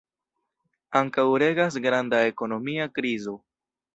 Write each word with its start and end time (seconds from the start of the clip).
Ankaŭ 0.99 1.25
regas 1.43 1.77
granda 1.85 2.23
ekonomia 2.31 2.91
krizo. 2.97 3.37